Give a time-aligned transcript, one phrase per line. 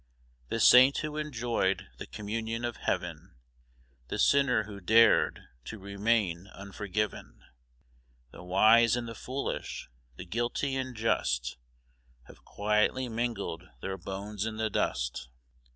[0.49, 3.35] [The saint who enjoyed the communion of Heaven,
[4.07, 7.43] The sinner who dared to remain unforgiven,
[8.31, 11.55] The wise and the foolish, the guilty and just,
[12.23, 15.29] Have quietly mingled their bones in the dust.